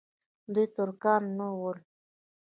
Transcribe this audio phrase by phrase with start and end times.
[0.53, 1.79] دوی ترکان نه ول.